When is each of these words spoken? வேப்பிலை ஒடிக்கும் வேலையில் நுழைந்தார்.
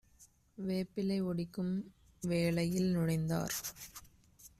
வேப்பிலை 0.57 1.17
ஒடிக்கும் 1.21 1.73
வேலையில் 2.21 2.95
நுழைந்தார். 2.95 3.55